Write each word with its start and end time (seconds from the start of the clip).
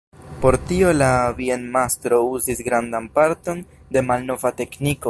Por 0.43 0.55
tio 0.69 0.93
la 0.95 1.09
bienmastro 1.39 2.19
uzis 2.31 2.63
grandan 2.69 3.13
parton 3.19 3.65
de 3.97 4.07
malnova 4.11 4.57
tekniko. 4.63 4.99